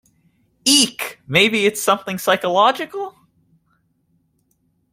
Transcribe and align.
Eek! 0.65 1.19
Maybe 1.27 1.67
it’s 1.67 1.79
something 1.79 2.17
psychological? 2.17 3.15